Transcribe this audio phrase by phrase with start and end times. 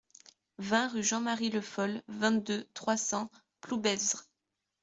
[0.57, 3.29] vingt rue Jean-Marie Le Foll, vingt-deux, trois cents,
[3.61, 4.25] Ploubezre